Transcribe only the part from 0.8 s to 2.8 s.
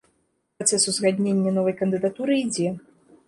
узгаднення новай кандыдатуры ідзе.